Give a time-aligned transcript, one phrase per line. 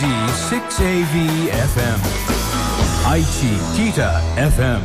[0.00, 1.14] KBOZ6AV
[1.52, 2.00] FM
[3.04, 4.08] Aichi Kita
[4.40, 4.80] FM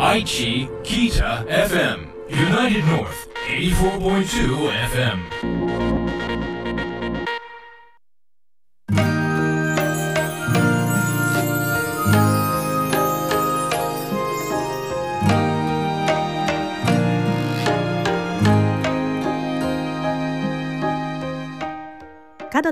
[0.00, 5.18] Aichi Kita FM United North 84.2 FM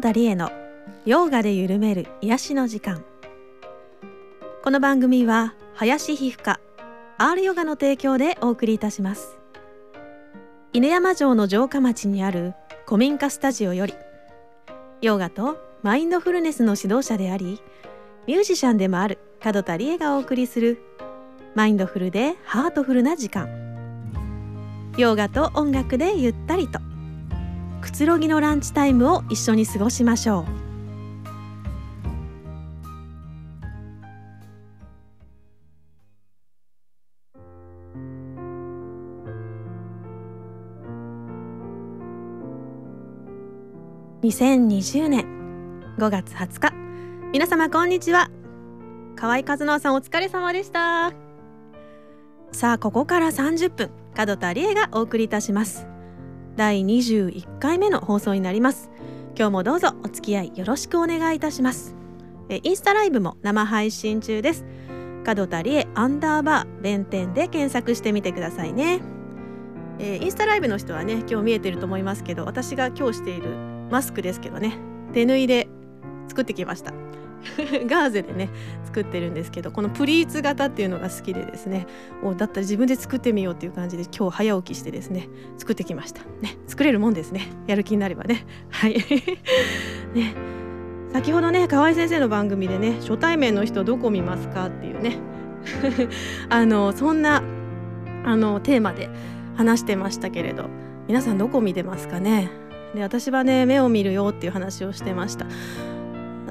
[0.04, 0.52] 角田理恵の
[1.06, 3.02] ヨーガで緩める癒しの時間。
[4.62, 6.60] この番組は林皮膚科
[7.16, 9.38] R ヨガの提供でお送りいたします。
[10.74, 12.52] 犬山城の城下町にある
[12.84, 13.94] 古民家スタジオより
[15.00, 17.62] ヨガとマインドフルネスの指導者であり
[18.26, 20.82] ミュージシャンでもある角田理恵がお送りする
[21.54, 23.48] マインドフルでハートフルな時間。
[24.98, 26.78] ヨーガと音楽でゆったりと。
[27.84, 30.44] くつろぎのランチタイムを一緒に過ごしましょう。
[44.26, 45.26] 2020年
[45.98, 46.72] 5月20日
[47.34, 48.30] 皆様こんにちは。
[49.14, 51.12] 河合和直さんお疲れ様でした。
[52.50, 55.93] さあここから30分角田理恵がお送りいたします。
[56.56, 58.90] 第21回目の放送になります。
[59.36, 61.96] 今日もどうぞお付き合いよろしくお願いいたします。
[62.48, 64.64] えインスタライブも生配信中です。
[65.24, 69.00] 角田理恵アンダーバー弁天で検索してみてくださいね。
[69.98, 73.48] えーインスタライブの人はね今日見えてると思いますけど私が今日している
[73.90, 74.78] マスクですけどね。
[75.12, 75.68] 手縫いで
[76.28, 77.03] 作ってきました。
[77.86, 78.48] ガーゼでね
[78.84, 81.86] 作ってるんですけどこのプリーツ型っていうのが好きでですね
[82.22, 85.28] おだったら自分で作ってみようっていう感じで今日早起きしてですね
[85.58, 86.22] 作ってきました。
[86.40, 87.48] ね作れるもんですね。
[87.66, 88.46] やる気になればね。
[88.70, 88.94] はい。
[90.14, 90.34] ね。
[91.12, 95.18] 先ほどね河合先生の番組でね初対面の人どこ見ますかっていうね。
[96.48, 97.42] あのそんな
[98.24, 99.08] あのテーマで
[99.56, 100.68] 話してましたけれど
[101.06, 102.50] 皆さんどこ見てますかね。
[102.94, 105.46] で私はね目を見るよっていう話をしてました。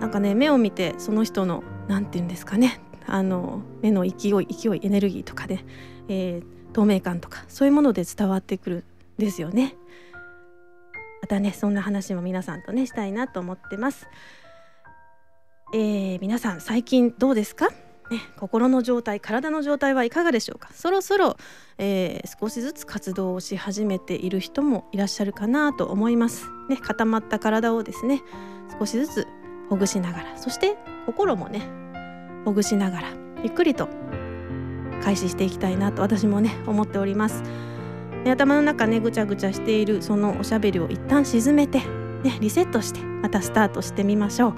[0.03, 5.63] なんかね目を見てその人の何て言うんですかねあの目の勢い勢いエネルギーとかね、
[6.09, 8.83] えー透明感とかそういうもので伝わってくるん
[9.17, 9.75] ですよね。
[11.21, 14.07] またねそんな話も皆さんとねしたいなと思ってます。
[15.73, 17.69] えー皆さん最近どうですか？
[17.69, 20.69] ね、心の状態体の状態はいかがでしょうか？
[20.73, 21.37] そろそろ、
[21.77, 28.21] えー少しずつ活動をし始めている人もいらっしゃるかなと思います、ね、固まった体をですね
[28.77, 29.27] 少しずつ
[29.69, 31.62] ほぐしながらそして心もね
[32.46, 33.07] ほぐしながら
[33.44, 33.90] ゆっくりと
[35.03, 41.79] 開始していきたいなと私もね思っております、ね頭の中ねぐちゃぐちゃしているそのおしゃべりを一旦沈めて、
[42.24, 44.53] ね、リセットしてまたスタートしてみましょ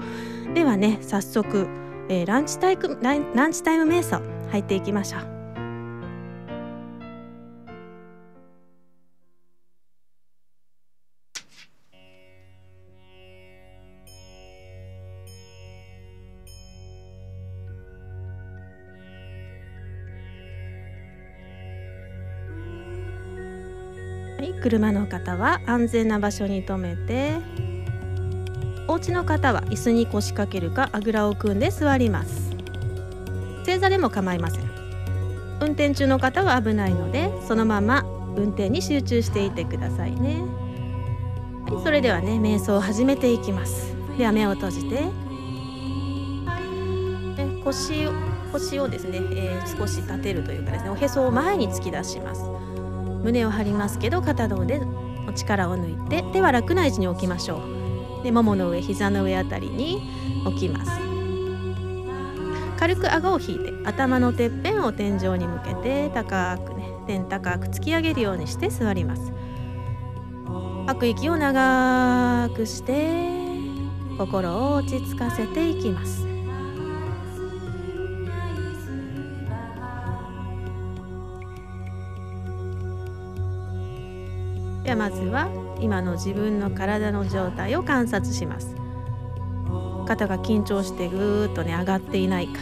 [0.50, 0.54] う。
[0.54, 1.66] ではね早速、
[2.08, 5.35] えーランチタイムランランチタイム瞑想入っていきましょう。
[24.38, 27.36] はい、車の方は安全な場所に停めて
[28.86, 32.54] お家の方は椅子に腰掛けるかあぐらを組んで座ります。
[33.64, 34.64] 正座でも構いません。
[35.60, 38.04] 運転中の方は危ないのでそのまま
[38.36, 40.42] 運転に集中していてくださいね、
[41.64, 43.94] はい、それではね瞑想を始めていきます。
[44.18, 45.26] では目を閉じて。
[47.64, 48.12] 腰を
[48.52, 52.42] 腰をですね、えー少し立てるというかですねおへそを前に突き出します。
[53.26, 54.80] 胸を張りますけど片胴で
[55.28, 57.56] お力を抜いて手は楽な位置に置きましょ
[58.20, 58.22] う。
[58.22, 60.00] でももの上膝の上あたりに
[60.46, 60.92] 置きます。
[62.78, 69.32] 軽く顎を引いて頭のてっぺんを天井に向けて高くね天高く突き上げるようにして座ります。
[70.86, 73.24] 吐く息を長くして
[74.18, 76.35] 心を落ち着かせていきます。
[84.86, 85.48] ではまずは
[85.80, 88.76] 今の自分の体の状態を観察します。
[90.06, 92.60] 肩が緊張してぐーっとね上がっていないか。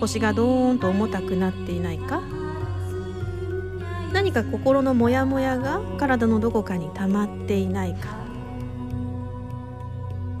[0.00, 2.22] 腰がドーンと重たくなっていないか。
[4.14, 8.16] 何か心のモヤモヤが体のどこかに溜まっていないか。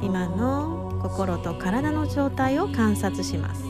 [0.00, 3.69] 今の心と体の状態を観察します。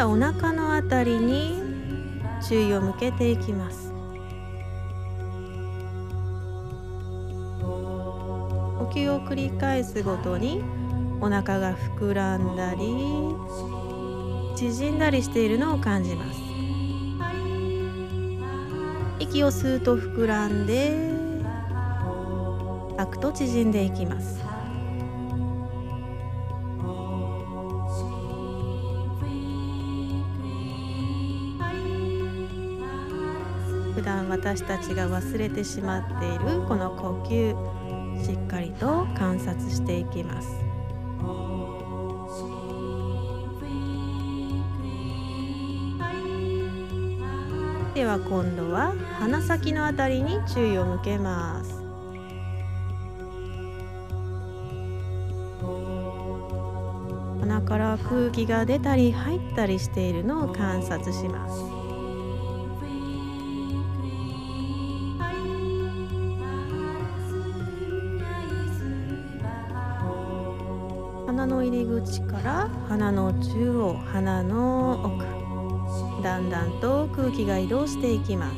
[0.00, 1.60] ではお腹のあたりに
[2.48, 3.92] 注意を向けていきます。
[8.78, 10.64] 呼吸を繰り返すごとに
[11.20, 12.80] お腹が膨らんだり
[14.56, 16.40] 縮んだりしているのを感じます。
[19.18, 21.10] 息を吸うと膨らんで
[22.96, 24.49] 吐くと縮んでいきます。
[34.40, 40.48] 私たちが忘れてしまっているこの呼吸しっかりと観察していきます。
[47.94, 51.82] では今度は鼻先のあたりに注意を向けます。
[57.40, 61.79] 鼻から空気が出たり入ったりしているのを観察します。
[72.42, 78.56] から鼻の中央鼻の奥だんだんと空気が移動していきます。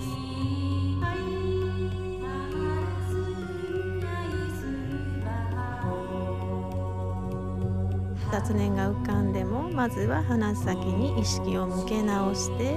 [8.30, 12.74] 雑念が浮かんでもまずは鼻先に意識を向け直して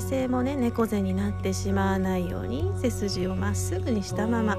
[0.00, 4.56] 姿勢もね猫背になってしまわないように背筋をまっすぐにしたまま。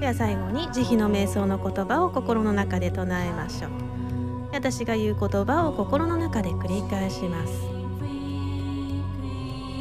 [0.00, 3.70] では最後に慈悲の瞑想の言葉を心の中で唱えましょう。
[4.52, 7.79] 私が言う言葉を心の中で繰り返します。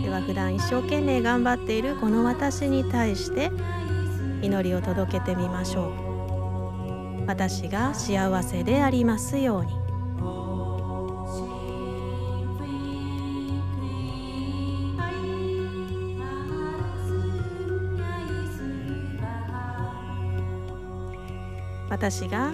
[0.10, 3.52] では普段一生懸命頑張っているこの私に対して
[4.42, 7.28] 祈りを届けてみましょう。
[7.28, 9.72] 私が幸せでありますように。
[21.92, 22.52] 私が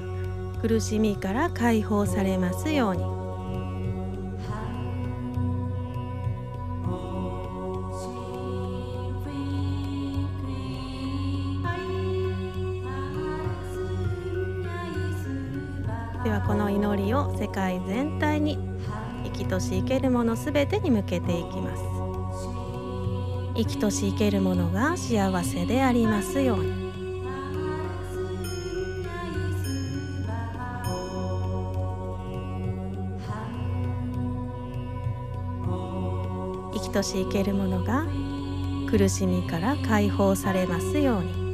[0.61, 3.24] 苦しみから解放されますように。
[17.55, 18.59] 界全体に
[19.23, 21.83] 生きとし生けるものすべてに向けていきます。
[23.55, 26.85] 生きとし生けるものが幸せでありますように。
[36.73, 38.05] 生きとし生けるものが
[38.89, 41.44] 苦しみから解放されますように。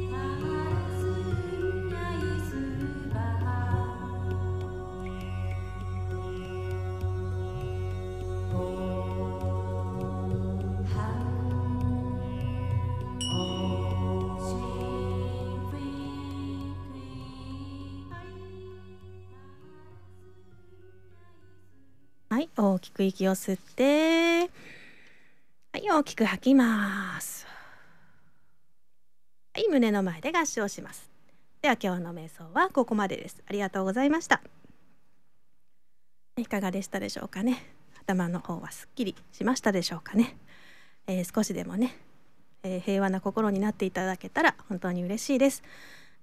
[22.70, 24.50] 大きく息を吸って
[25.72, 27.46] はい大きく吐きます。
[29.54, 31.10] はい胸の前で合掌します。
[31.60, 33.42] では今日の瞑想はここまでです。
[33.46, 34.42] ありがとうございました。
[36.36, 37.62] いかがでしたでしょうかね。
[38.00, 40.36] 頭の方はすっきりしましたでしょうかね、
[41.06, 41.96] えー少しでもね、
[42.62, 45.62] えー平和な心になっていただけたら本当に嬉しいです。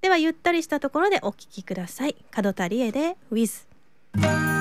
[0.02, 2.16] ではゆったりしたところでお聞きください。
[2.36, 4.59] 門田理恵で With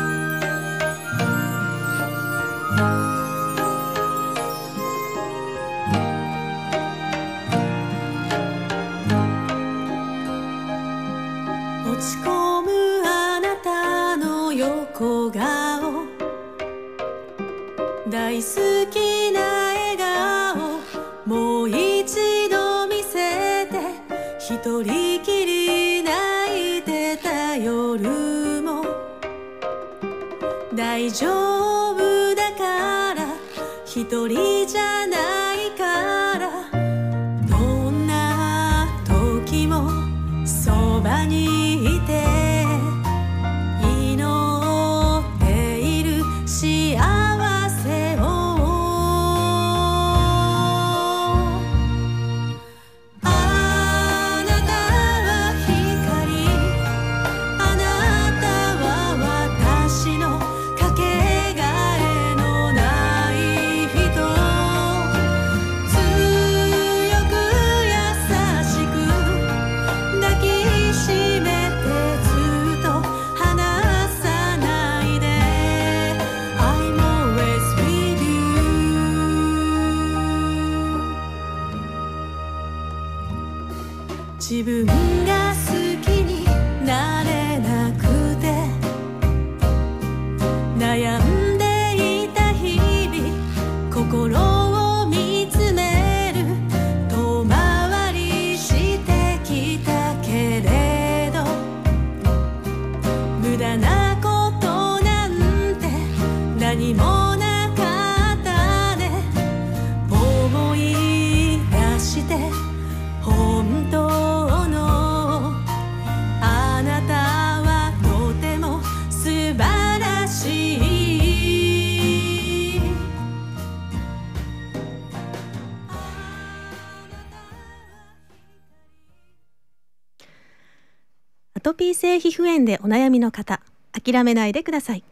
[131.55, 133.61] アトピー性皮膚炎でお悩みの方
[133.93, 135.03] 諦めないでください。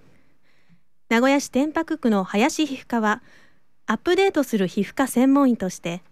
[1.08, 3.22] 名古屋市天白区の林皮膚科は
[3.86, 6.02] アップデートする皮膚科専門医として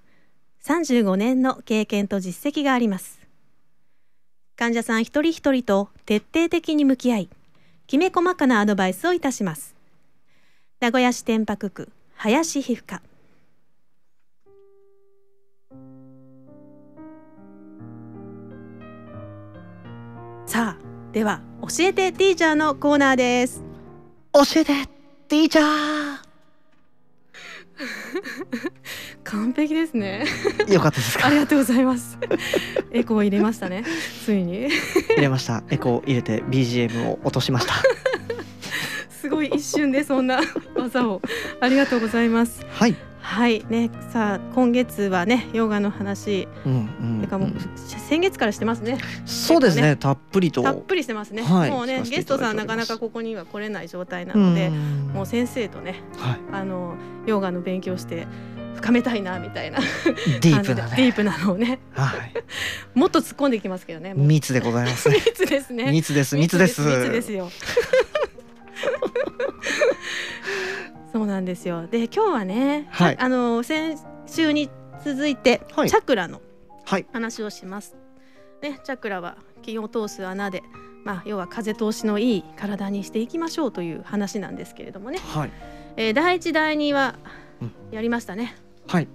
[0.63, 3.19] 35年の経験と実績があります。
[4.57, 7.29] 患者さん一人一人と徹底的に向き合い
[7.89, 9.75] きめ細かなアドバイスをいたします。
[10.79, 13.03] 名古屋市天白区林皮膚科。
[20.47, 23.74] さあでは教えてティーチャーのコーナーです。
[24.35, 24.73] 教えて
[25.29, 26.25] ティーチャー。
[29.25, 30.26] 完璧ですね。
[30.69, 31.26] よかったですか？
[31.26, 32.19] ありがとうございます。
[32.93, 33.85] エコー入れましたね。
[34.25, 34.69] ついに。
[34.69, 35.62] 入れました。
[35.71, 37.75] エコー入れて BGM を落としました。
[39.21, 40.41] すごい一瞬でそんな
[40.76, 41.21] 技を。
[41.61, 42.64] ありがとうございます。
[42.71, 42.95] はい
[43.35, 43.64] はい。
[43.69, 46.47] ねさあ今月はねヨガの話。
[46.64, 47.59] うんうんてかもう、うん
[48.05, 48.99] 先月からしてますね。
[49.25, 49.97] そうですね。
[49.97, 50.62] たっぷりと。
[50.62, 51.71] たっぷりしてますね、はい。
[51.71, 55.09] もうねゲストさんなかなかここには来れない状態なのでん。
[55.09, 56.41] もう先生とねはい。
[56.53, 56.95] あの
[57.26, 58.29] ヨガの勉強して
[58.76, 59.81] 深めたいなみたいな。
[59.81, 60.95] ディープなね。
[60.97, 61.81] ディープなのをね。
[61.93, 62.33] はい。
[62.95, 65.17] もっと突っ込んでいきますけどね密でございますね。
[65.26, 65.91] 密ですね。
[65.91, 66.37] 密です。
[66.37, 67.50] 密です密ですよ
[71.35, 71.87] なんですよ。
[71.88, 73.17] で今日はね、はい。
[73.19, 74.71] あの先週に
[75.05, 75.91] 続いて、はい。
[75.91, 76.41] チャクラの
[76.85, 77.07] はい。
[77.12, 77.97] 話をします。
[78.62, 80.62] ねチャクラは気を通す穴で
[81.05, 85.50] まあ要は風通しのいい体にしていきましょうという話なんですけれどもね、はい。
[85.97, 87.17] えー第一第二は
[87.61, 87.73] うん。
[87.91, 88.55] やりましたね、
[88.87, 89.09] はい。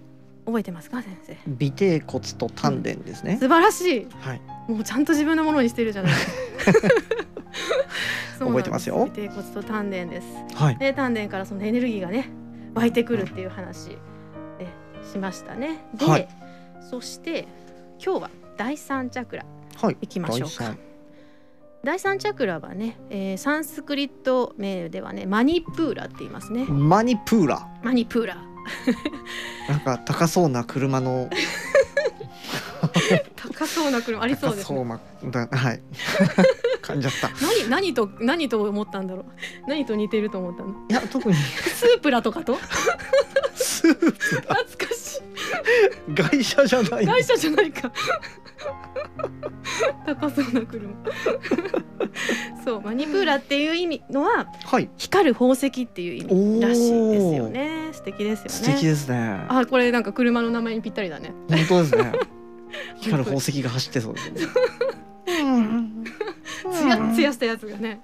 [0.46, 1.38] 覚えてますか先生？
[1.68, 4.08] 尾てい骨と丹田ですね、素晴らしい。
[4.20, 4.42] はい。
[4.68, 6.88] もうちゃんと自分のものにしてるじゃないですか
[8.40, 8.96] 覚えてますよ。
[8.98, 10.28] 尾てい骨と丹田です。
[10.56, 10.78] はい。
[10.78, 12.30] で丹田からそのエネルギーがね
[12.74, 13.98] 湧いてくるっていう話
[14.60, 14.68] え
[15.12, 15.80] しましたね。
[15.94, 16.28] で、はい。
[16.90, 17.48] そして
[18.04, 19.46] 今日は第三チャクラ
[19.82, 19.98] はい。
[20.02, 20.76] いきましょうか。
[21.84, 22.20] 第三。
[22.20, 26.66] チャクラはね、えーサンスクリット名ではねマニプーラって言いますね。
[26.66, 27.68] マニプーラ。
[27.84, 28.38] マニプーラ。
[29.70, 31.30] なんか高そうな車の。
[33.36, 34.80] 高そうな車ありそうです、ね。
[35.52, 35.82] はい
[36.90, 37.32] 噛んじゃったい
[37.70, 39.26] 何何と何と思ったんだろう。
[39.70, 40.74] 何と似てると思ったの？
[40.90, 42.58] や特にスープラとかと？
[43.56, 44.66] スープ懐か
[44.96, 45.20] しい。
[46.14, 47.92] 外車じゃない会社じゃないか。
[50.06, 50.90] 高そうな車。
[52.66, 57.90] そうマニプーラっていう意味のははい光る宝石っていう意味らしいですよね。
[57.92, 58.50] 素敵ですよね。
[58.50, 61.34] 素敵ですねあ、これなんか車の名前にぴったりだね。
[61.50, 62.12] 本当ですね
[62.98, 64.42] 光る宝石が走ってそうですね
[66.72, 68.02] つやつやしたやつがね。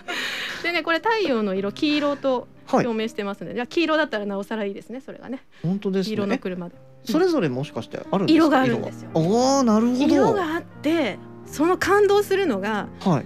[0.62, 5.00] でね、これ太陽の色黄色とはい表明してますので、じゃあ黄色だったらなおさらいいですね。
[5.00, 6.74] それがね、本当です黄色のね車で。
[7.04, 8.44] それぞれもしかしてあるんですか？
[8.44, 13.24] 色があるんですよあなるほど色があって、その感動するのがはい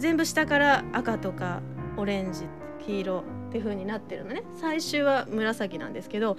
[0.00, 1.60] 全部下から赤とか
[1.98, 2.44] オレンジ、
[2.86, 4.42] 黄色っていう風になってるのね。
[4.58, 6.36] 最終は紫なんですけど、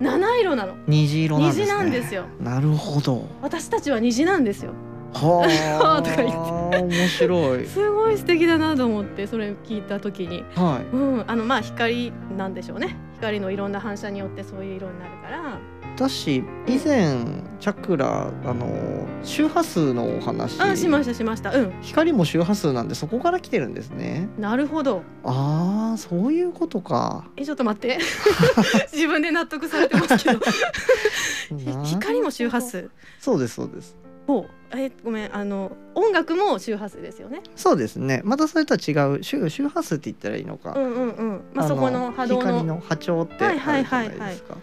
[0.00, 0.74] 七色なの。
[0.88, 2.24] 虹色なんですね虹なんですよ。
[2.40, 4.72] なるほど私たちは虹なんですよ。
[5.14, 6.02] はあ。
[6.02, 6.62] とか言って。
[6.82, 7.66] 面白い。
[7.66, 10.96] すごい素敵だなと思ってそれ聞いた時に、はい。
[10.96, 12.96] うん、あのまあ光なんでしょうね。
[13.14, 15.58] 光のいろんな反射によってそういう色になるから。
[15.94, 17.22] だし以前
[17.60, 20.60] チャクラあの周波数のお話。
[20.60, 21.52] あしましたしました。
[21.52, 21.72] うん。
[21.82, 24.28] 光も周波数なんでそこから来てるんですね。
[24.38, 25.02] なるほど。
[25.24, 27.26] ああそういうことか。
[27.36, 27.98] えちょっと待って。
[28.92, 30.40] 自分で納得されてますけど。
[31.84, 32.90] 光も周波数？
[33.20, 37.42] そうですそうですほうえごめんあの音楽も周波数ですよね。
[37.56, 38.22] そうですね。
[38.24, 41.42] またそれとは違う周周波数って言ったらいいのか、うんうんうん。
[41.54, 42.40] まああそこの波動の。
[42.40, 44.56] 光の波長ってあるじゃないですか、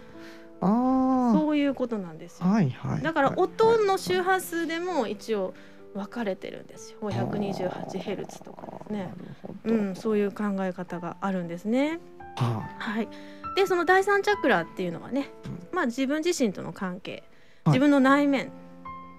[0.60, 2.46] あそういうことなんですよ。
[2.46, 3.02] あはいはい。
[3.02, 5.54] だからはい音の周波数でも一応
[5.94, 6.98] 分かれてるんですよ。
[7.02, 9.12] 528Hz とかですね。
[9.64, 12.00] うん、そういう考え方があるんですね。
[12.36, 13.08] ははい。
[13.56, 15.30] で、その第三チャクラっていうのはね、
[15.72, 17.24] うまあ自分自身との関係、
[17.64, 17.74] はい。
[17.74, 18.50] 自分の内面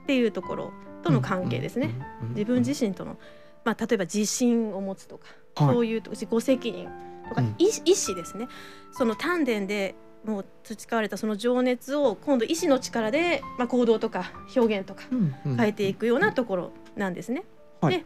[0.04, 1.92] っていうところとの関係ですね。
[2.30, 3.18] 自分自身との、
[3.64, 5.76] まあ例えば自信を持つとか、はい。
[5.76, 6.90] そういうと自己責任
[7.30, 7.56] とか、うん。
[7.58, 8.48] 意意志ですね。
[8.92, 15.04] その丹田でもう培われたその情熱を今度意志の力で、まあ、行動とか表現とか
[15.44, 17.44] 変えていくようなところなんですね。
[17.82, 17.98] はい。
[17.98, 18.06] で、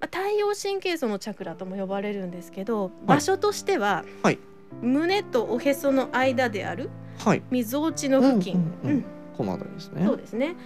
[0.00, 4.38] まあ、太陽神経層のチャクラとも呼ばれるんですけど場所としては、はい。
[4.82, 6.90] 胸とおへその間である
[7.24, 7.42] はい。
[7.50, 8.72] みぞおちの付近、
[9.36, 10.06] この辺りですね。
[10.06, 10.56] そうですね。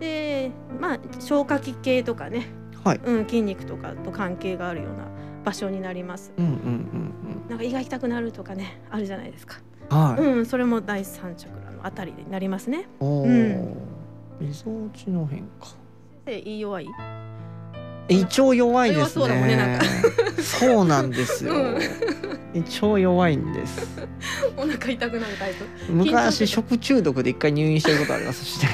[0.00, 2.46] でまあ消化器系とかね、
[2.84, 3.00] はい。
[3.04, 5.04] うん、筋肉とかと関係があるような
[5.44, 6.32] 場所になります。
[6.36, 7.12] うんうんうん
[7.48, 9.58] なんか胃が痛くなるとかねあるじゃないですか。
[9.90, 12.88] うんはい、うん、それも第三チャクラのあたりになりますね。
[12.98, 13.76] おお、うん。
[14.40, 15.68] みぞおちの変化。
[16.24, 16.88] で胃弱い？
[18.08, 19.26] 胃腸弱いですね。
[19.26, 19.84] 弱そうねなんか。
[20.42, 21.78] そうなんですよ、うん。
[22.54, 23.86] 胃腸弱いんです。
[24.56, 25.92] お腹痛くなるタイプ。
[25.92, 28.70] 昔食中毒で一回入院してることありますしね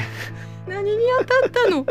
[0.88, 1.86] 何に当たったの？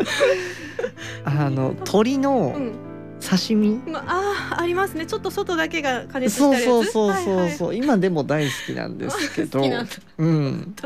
[1.24, 2.72] あの鳥のうん。
[3.20, 5.04] 刺身、まあありますね。
[5.04, 6.66] ちょっと外だけが加熱そうあるやつ？
[6.66, 10.76] そうそうそうはいそう、今でも大好きなんですけど好きなんだうん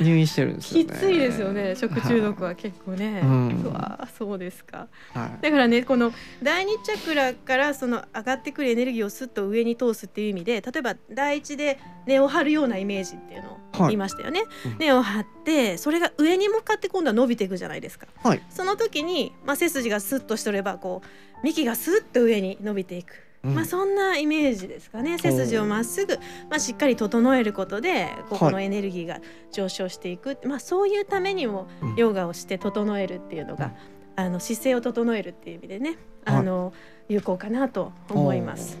[0.00, 1.74] 入院してるんですよねはいきついですよね。
[1.74, 3.22] 食中毒は結構ね。
[3.24, 4.86] うんうわーそうですか。
[5.12, 6.12] はいだからねこの
[6.44, 13.96] 第二チャクラからその上がってくるエネルギーをスッと上に通すっていう意味で例えば第一で根を張るようなイメージっていうのをはい。
[13.96, 14.78] ましたよね、うん。
[14.78, 18.42] 根を張ってそれが上に向かって今度は伸びていくじゃないですか、はい。
[18.50, 21.06] その時に、まあ、背筋がスッとしとればこう
[21.44, 23.14] 幹がスッと上に伸びていく、
[23.44, 23.54] うん。
[23.54, 25.18] まあ、そんなイメージですかね。
[25.18, 26.16] 背筋をまっすぐ、
[26.50, 29.20] まあ、しっかり整えることでここのエネルギーが
[29.52, 31.94] 上昇していく、まあ、そういうためにもうん。
[31.96, 33.72] ヨガをして整えるっていうのが、
[34.16, 36.74] あの姿勢を整えるっていう意味でねあの、
[37.08, 38.78] 有効かなと思います。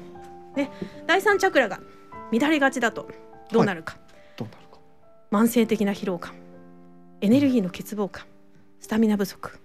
[1.06, 1.80] 第三チャクラが
[2.32, 3.08] 乱れがちだと
[3.50, 3.96] どうなるか
[5.30, 6.34] 慢性的な疲労感
[7.20, 8.26] エネルギーの欠乏感
[8.80, 9.60] スタミナ不足。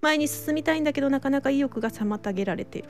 [0.00, 2.88] 前に進みたいんだけどなかなか意欲が妨げられている。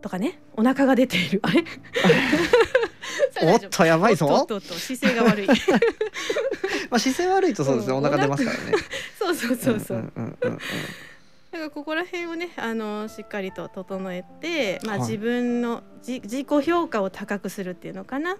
[0.00, 1.40] とかねお腹が出ている。
[1.42, 1.64] あれ？
[3.42, 4.26] おっとやばいぞ。
[4.28, 5.46] とおっとおっと姿勢が悪い。
[6.90, 8.72] まあ姿勢悪いとそうですね、うんお腹出ますからね。
[9.18, 10.58] そうそうそうそう、んうんうんうん
[11.58, 15.08] だからここら辺をねあのしっかりと整えて、まあ、はい。
[15.08, 18.36] 自分のじ自己評価を高くするっていうのかな？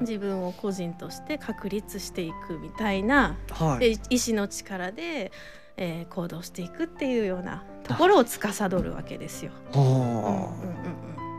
[0.00, 3.78] 自分を個人として確立していくみたいなはい。
[3.80, 5.30] で意志の力で、
[5.76, 9.52] えー行動していくっていうようなところを司るわけですよ。
[9.74, 9.78] あ。
[9.78, 10.46] うんうんうん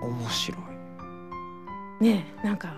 [0.04, 0.58] あ面白い。
[0.60, 2.76] うんねえなんか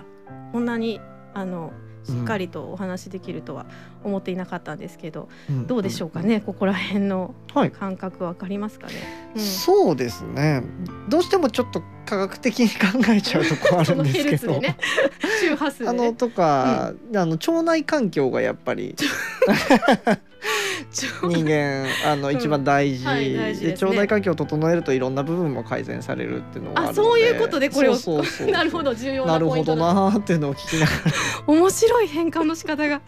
[0.53, 1.01] こんなに
[1.33, 1.73] あの
[2.09, 3.65] しっかりとお話しできるとは
[4.03, 5.29] 思っていなかったんですけど、
[5.67, 7.71] どうでしょうかねここら辺のはい。
[7.71, 8.93] 感覚わかりますかね？
[9.35, 9.41] うん。
[9.41, 10.63] そうですね。
[11.09, 12.75] どうしてもちょっと科学的に考
[13.11, 14.77] えちゃうとこあるんですけど、でね。
[15.41, 15.89] 周波数でね。
[15.89, 18.95] あのとか、あの腸内環境がやっぱり
[20.91, 22.35] 人間あのうん。
[22.35, 27.95] 一番大事,、で腸内環境を整えるといろんな部分も改善されるっていうのがあそういうことでこれを。
[28.51, 29.93] なるほど重要なるほどなポイントだ。
[29.93, 31.01] なーっていうのを聞きながら。
[31.47, 33.01] 面白い変換の仕方が。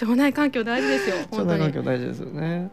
[0.00, 2.70] 腸内環境大事ですよ腸内環境大事ですよね。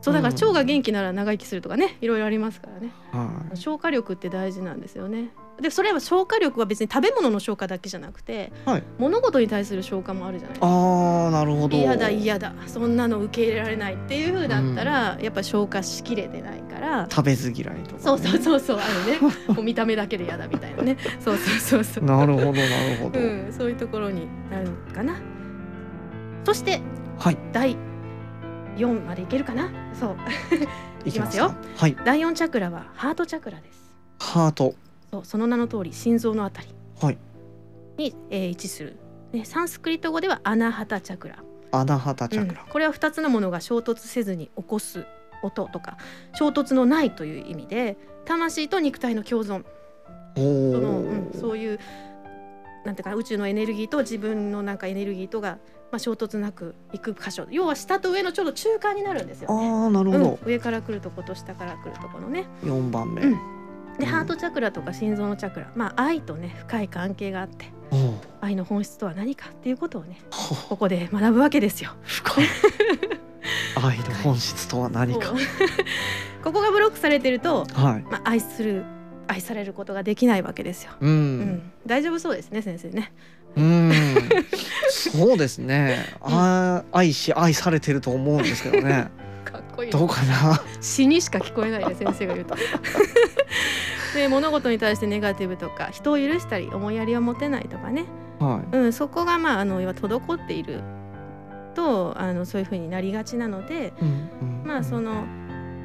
[0.00, 0.40] そうだからうん。
[0.40, 2.92] 腸が元気なら長生きするとかねいろいろありますからね。
[3.12, 3.56] はい。
[3.56, 11.76] 消化力って大事なんですよねでそれは消化力は別に食べ物の消化だけじゃなくて、はい物事に対する消化もあるじゃないですかああなるほど。
[11.76, 17.98] 嫌だ嫌だそんなの受け入れられないっていう風だったら、やっぱ消化しきれてないから食べず嫌いとか、ね。
[18.00, 19.18] そうそうそうそうあるね
[19.54, 23.20] もう見た目だけで嫌だみたいなねそうそうそうそうなるほどなるほど。
[23.20, 25.16] うん、そういうところになるのかな。
[26.44, 26.80] そして
[27.18, 27.76] はい第
[28.76, 29.70] 4までいけるかな？
[29.98, 30.16] そう。
[31.08, 33.94] いきますよかはい第4チャクラはハートチャクラです。
[34.18, 34.74] ハート
[35.14, 36.68] そう、その名の通り心臓のあたり
[37.00, 37.18] はい
[37.96, 38.96] に、えー位置する。
[39.32, 41.38] ね、サンスクリット語ではアナハタチャクラ。
[41.70, 42.68] アナハタチャクラうん。
[42.68, 45.06] これは2つのものが衝突せずに起こす
[45.42, 45.98] 音とか
[46.34, 49.64] 衝突のないという意味で魂と肉体の共存
[50.36, 51.78] おその、お、うん、そういう
[52.84, 55.58] なんていうかな宇宙のエネルギーと自分のなんかエネルギーとが、
[55.90, 59.68] まあ、衝突なくいく箇所要は下と上のちょうど中間になるんですよね。
[59.68, 60.38] ああなるほど。
[60.42, 62.46] うん、上から来るとこと下から来るとこのね。
[62.64, 63.22] 四、番目。
[63.22, 63.54] うん
[63.98, 67.72] でうんハートチャクラとか心臓のチャクラ、まあ、愛とね深い関係があって。
[68.40, 71.92] 愛の本質とは何かっていうことをねほここで学ぶわけですよ。
[72.02, 72.44] 深い。
[73.82, 75.32] 愛の本質とは何か。
[76.42, 78.02] ここがブロックされてると、はい。
[78.10, 78.84] まあ、愛する
[79.28, 80.92] 愛されることができないわけですよ。
[81.00, 81.06] う。
[81.06, 83.12] うんん、大丈夫そうですね先生ね。
[83.56, 83.92] うん。
[84.90, 86.04] そうですね。
[86.20, 89.08] あー愛し愛されてると思うんですけどね。
[89.74, 90.60] こいいどうかな？
[90.80, 92.54] 詩にしか聞こえないね先生が言うと。
[94.14, 98.06] で 物事に対してネガティブとか人を許したり思いやりを持てないとかね、
[98.38, 98.76] はい。
[98.76, 100.82] うん、そこがまああの滞っている
[101.74, 104.08] とあのそういうふうになりがちなのでうん
[104.42, 105.24] うんまあその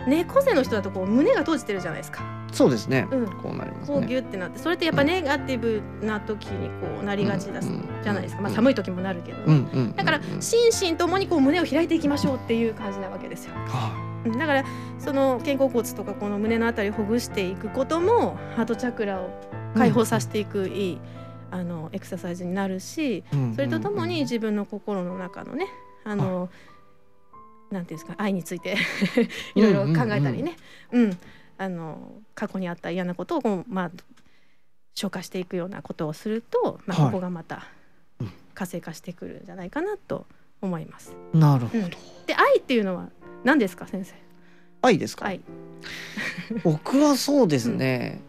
[0.08, 2.39] 猫背の人だとこう胸が閉じてるじゃないですか。
[2.52, 3.26] そうですね、うん。
[3.28, 7.84] こうなりますこうギねュってなってそれってやっぱネガティブな時にこうなりがちだしうん。
[8.04, 8.56] じゃないですか、まあ、うん。
[8.56, 9.38] 寒い時もなるけど。
[9.40, 10.34] ね、うんうんだからうん。
[10.34, 13.54] うん心身ともにこう胸を開いていきましょうっていう感じなわけですよ。
[14.38, 14.66] だから
[14.98, 19.30] その肩甲骨とかこの胸のあたりをほぐしていくこともハートチャクラを
[19.76, 21.02] 解放させていくいい、
[21.52, 23.24] あのエクササイズになるし
[23.56, 25.68] それとともうんに自分の心の中のね
[26.04, 26.50] あの
[27.72, 28.76] なんていうんですか愛について
[29.56, 30.56] いろいろ考えたりね、
[30.92, 31.18] うん
[31.60, 33.92] あの過去にあった嫌なことをこう、まあ、
[34.96, 37.12] 消化していくようなことをすると、まあ、はい。
[37.12, 37.68] ここがまた
[38.22, 38.32] うん。
[38.56, 40.26] 活性化してくるんじゃないかなと
[40.62, 41.14] 思います。
[41.34, 41.90] なるほど、うん。
[41.90, 41.98] で
[42.34, 43.10] 愛っていうのは
[43.44, 44.16] 何ですか先生？
[44.82, 45.42] 愛ですか、愛。
[46.64, 48.22] 僕はそうですね、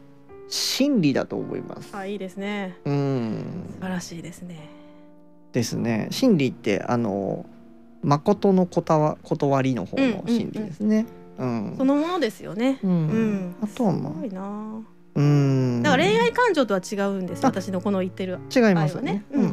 [0.49, 1.97] 真理だと思います。
[1.97, 2.77] あいいですね。
[2.85, 3.65] うん。
[3.75, 4.69] 素晴らしいですね。
[5.53, 6.09] ですね。
[6.11, 7.47] 真理ってあの
[8.03, 11.07] 誠のことわ断りの方の真理ですね。
[11.15, 11.20] うん
[11.77, 12.79] そのものですよね。
[12.83, 12.91] うん。
[12.91, 13.55] うん。
[13.63, 14.81] あとはまあ。
[15.15, 15.83] うん。
[15.83, 17.45] だから恋愛感情とは違うんです。
[17.45, 19.25] あ私のこの言ってる違いますよね。
[19.33, 19.43] うん。
[19.43, 19.49] うん。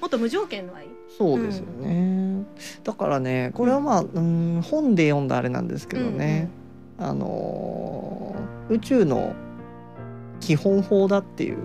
[0.00, 0.88] もっと無条件の愛。
[1.18, 2.44] そうですよね、
[2.84, 6.48] だからねこれはまあ、うん、本で読んだあれなんですけどね、
[6.98, 9.34] あのー宇宙の
[10.38, 11.58] 基本法だっていう。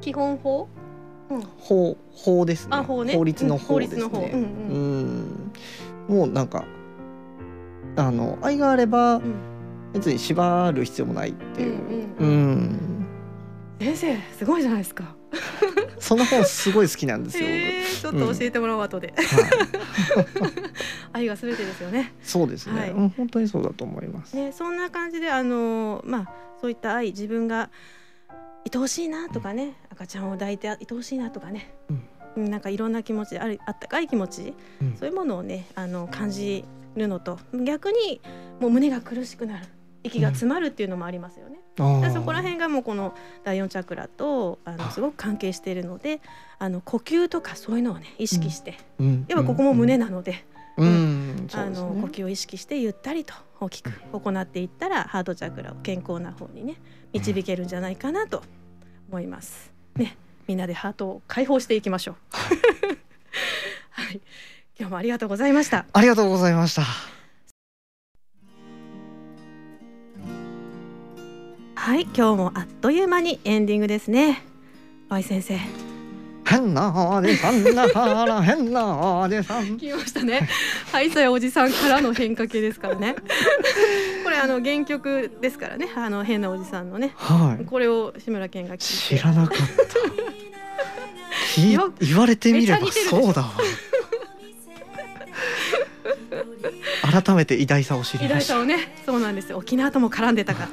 [0.00, 0.68] 基本法？
[1.28, 1.40] うん。
[1.58, 2.76] 法法ですね。
[2.76, 4.36] あ法律の法ですね、う。
[4.36, 5.50] ん。
[6.08, 6.64] もうなんか
[7.96, 9.34] あの愛があればうん
[9.92, 11.78] 別に縛る必要もないっていう、
[12.18, 13.06] うんうん
[13.78, 15.16] 先生すごいじゃないですか。
[15.98, 17.46] その本すごい好きなんですよ、
[18.00, 19.12] ちょっと教えてもらおう後で。
[21.12, 22.12] 愛がすべてですよね。
[22.22, 22.90] そうですね、はい。
[22.90, 27.70] うん本当にそうだと思います、ねそんな感じであのまあそういった愛自分が
[28.72, 31.74] 愛おしいなとかね赤ちゃんを抱いて愛おしいなとかね。
[32.36, 34.96] うんなんかいろんな気持ちあるあったかい気持ち、うん。
[34.96, 36.64] そういうものをねあの感じ
[36.96, 38.20] るのと逆に
[38.60, 39.66] もう胸が苦しくなる
[40.04, 41.58] 息が詰まるっていうのもありますよね。
[41.78, 42.00] あー。
[42.00, 46.20] でそこら辺がもうこの第四チャクラとあのすごく関係しているので
[46.58, 49.26] あの呼吸とかそういうのをね意識して、うん。
[49.28, 50.44] やっぱここも胸なので、
[50.76, 56.76] あの呼ね吸を意識してゆったりと大きく行っていったらハートチャクラを健康な方にね
[57.12, 58.42] 導けるんじゃないかなと
[59.08, 59.72] 思います。
[59.94, 60.16] ね、
[60.48, 62.16] みんなでハートを解放していきましょう。
[63.90, 64.20] はい、
[64.78, 65.84] 今日もありがとうございました。
[65.92, 66.82] ありがとうございました
[71.74, 74.42] はい、今日もあっという間にエンディングですね。
[75.08, 75.58] あい先生、
[76.48, 80.48] 変なおじさんだから変なおじさん聞きましたね。
[80.92, 83.16] はい、それおじさんからの変化系ですからね。
[84.24, 87.12] これあの原曲ですからね、あの変なおじさんのね。
[87.16, 88.78] はいこれを志村けんが。
[88.78, 89.64] 知らなかった
[92.00, 93.50] 言われてみればそうだわ
[97.12, 99.58] 改めて偉大さを知り偉大さをね、そうなんですよ。
[99.58, 100.68] 沖縄とも絡んでたか。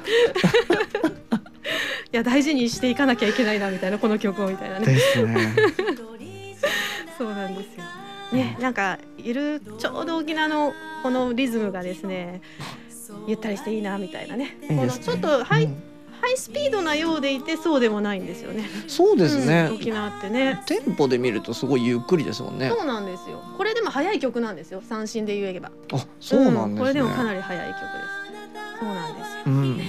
[2.12, 4.86] いや大事にしていかなきゃいけないなみたいなこの曲をみたいなね。
[4.86, 5.54] ですね
[7.18, 7.84] そうなんですよ。
[8.32, 10.72] ね、なんかゆるちょうど沖縄の
[11.02, 12.40] このリズムがですね、
[13.26, 14.56] ゆったりしていいなみたいなね。
[14.62, 15.89] ねこのちょっとハイ、うん
[16.20, 18.68] ハイスピードなようでいてそうでもないんですよね。
[18.86, 20.62] そうですね、うん沖縄ってね。
[20.66, 23.42] テンポで見るとすごいゆっくりですもんねそうなんですよ。
[23.56, 24.82] これでも早い曲なんですよ。
[24.86, 25.70] 三振で言えば。
[25.92, 28.20] あそうなんですね、これでもかなり早い曲です。
[28.80, 29.42] そうなんですよ。
[29.46, 29.80] うん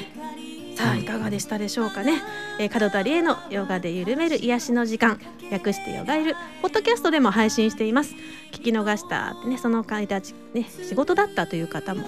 [0.76, 2.24] さあいかがでしたでしょうかね、
[2.58, 5.20] えー、門田理恵のヨガで緩める癒しの時間
[5.52, 8.16] 略してヨガイルポッドキャストでも配信しています
[8.52, 12.08] 聞き逃したねその間ちね仕事だったという方も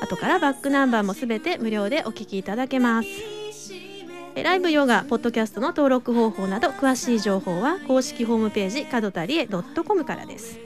[0.00, 3.43] 後からバックナンバーもすべて無料でお聞きいただけますえー
[4.42, 10.58] ライブヨガポッドキャストの登録方法など詳しい情報は公式ホームページ門田理恵 .com からです。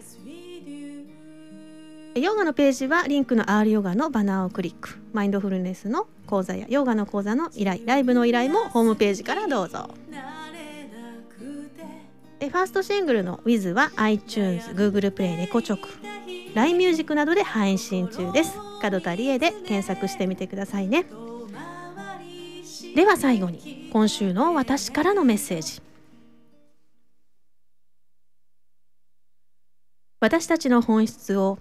[2.15, 4.99] ヨガのページはリンクの R ヨガのバナーをクリック。
[5.13, 7.83] マインドフルネスの講座やヨガの講座の依頼。
[7.85, 9.91] ライブの依頼もホームページからどうぞ。
[12.41, 15.89] えファーストシングルの Wiz は iTunes、Google プレイ、レコチョク
[16.55, 18.57] LINE ミュージックなどで配信中です。
[18.83, 21.05] 門田理恵で検索してみてくださいね。
[22.95, 25.81] では最後に今週の私からのメッセージ。
[30.21, 31.59] 私たちの本質を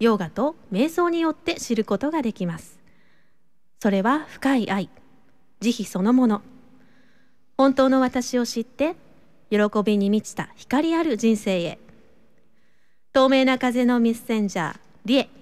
[0.00, 2.80] ヨーガと瞑想によって知ることができます。
[3.80, 4.90] それは深い愛。
[5.60, 6.42] 慈悲そのもの。
[7.56, 8.96] 本当の私を知って
[9.50, 11.78] 喜びに満ちた光ある人生へ。
[13.12, 15.35] 透明な風のメッセンジャーリエ。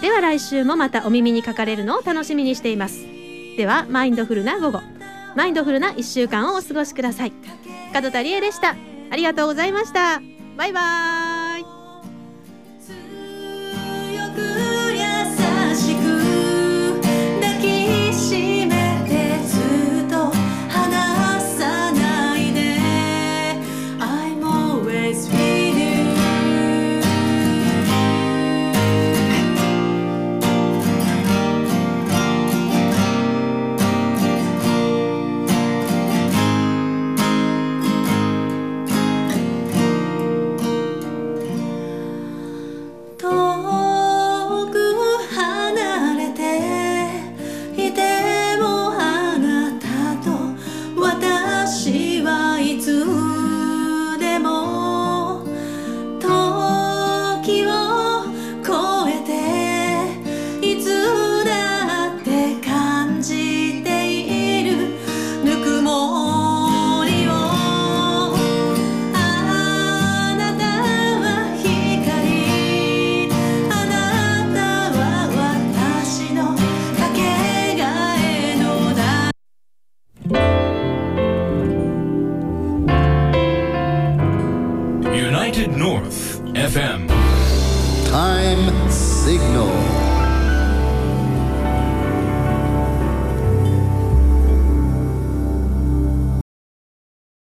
[0.00, 3.04] では来週もまたお耳にかかれるのを楽しみにしています。
[3.56, 4.80] ではマインドフルな午後。
[5.34, 7.32] マインドフルな1週間をお過ごしください。
[7.92, 8.76] 門田理恵でした。
[9.10, 10.20] ありがとうございました。
[10.56, 11.27] バイバーイ。